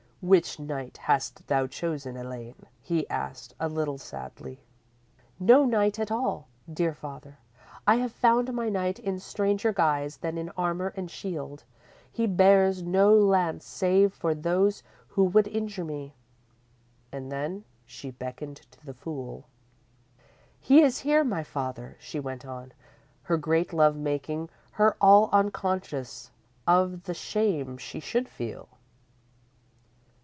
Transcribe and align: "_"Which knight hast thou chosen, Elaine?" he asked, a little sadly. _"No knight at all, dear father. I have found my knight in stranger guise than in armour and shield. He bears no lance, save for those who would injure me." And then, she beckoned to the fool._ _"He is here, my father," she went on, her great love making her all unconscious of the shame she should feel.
"_"Which 0.23 0.59
knight 0.59 0.97
hast 0.97 1.47
thou 1.47 1.65
chosen, 1.65 2.15
Elaine?" 2.15 2.67
he 2.79 3.09
asked, 3.09 3.55
a 3.59 3.67
little 3.67 3.97
sadly. 3.97 4.61
_"No 5.43 5.65
knight 5.65 5.97
at 5.97 6.11
all, 6.11 6.47
dear 6.71 6.93
father. 6.93 7.39
I 7.87 7.95
have 7.95 8.11
found 8.11 8.53
my 8.53 8.69
knight 8.69 8.99
in 8.99 9.19
stranger 9.19 9.73
guise 9.73 10.17
than 10.17 10.37
in 10.37 10.49
armour 10.49 10.93
and 10.95 11.09
shield. 11.09 11.63
He 12.11 12.27
bears 12.27 12.83
no 12.83 13.11
lance, 13.11 13.65
save 13.65 14.13
for 14.13 14.35
those 14.35 14.83
who 15.07 15.23
would 15.23 15.47
injure 15.47 15.83
me." 15.85 16.13
And 17.11 17.31
then, 17.31 17.63
she 17.87 18.11
beckoned 18.11 18.57
to 18.57 18.85
the 18.85 18.93
fool._ 18.93 19.45
_"He 20.59 20.83
is 20.83 20.99
here, 20.99 21.23
my 21.23 21.41
father," 21.43 21.97
she 21.99 22.19
went 22.19 22.45
on, 22.45 22.73
her 23.23 23.37
great 23.37 23.73
love 23.73 23.95
making 23.95 24.51
her 24.73 24.95
all 25.01 25.31
unconscious 25.33 26.29
of 26.67 27.05
the 27.05 27.15
shame 27.15 27.75
she 27.79 27.99
should 27.99 28.29
feel. 28.29 28.69